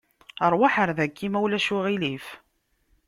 [0.45, 2.25] Aṛwaḥ ar daki ma ulac aɣilif.